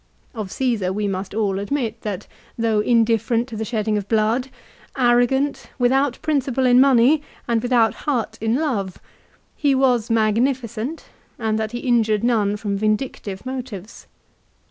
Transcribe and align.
Of 0.33 0.51
Caesar 0.53 0.91
we 0.91 1.07
must 1.07 1.35
all 1.35 1.59
admit 1.59 2.01
that 2.01 2.25
though 2.57 2.79
indifferent 2.79 3.47
to 3.49 3.55
the 3.55 3.63
shedding 3.63 3.99
of 3.99 4.07
blood, 4.09 4.47
arrogant, 4.97 5.67
without 5.77 6.17
principle 6.23 6.65
in 6.65 6.81
money, 6.81 7.21
and 7.47 7.61
without 7.61 7.93
heart 8.09 8.35
in 8.41 8.55
love, 8.55 8.97
he 9.55 9.75
was 9.75 10.09
magnificent, 10.09 11.05
and 11.37 11.59
that 11.59 11.71
he 11.71 11.81
injured 11.81 12.23
none 12.23 12.57
from 12.57 12.77
vindictive 12.77 13.45
motives. 13.45 14.07